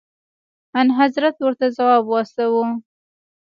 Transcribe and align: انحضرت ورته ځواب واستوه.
انحضرت 0.81 1.35
ورته 1.41 1.65
ځواب 1.77 2.03
واستوه. 2.07 2.67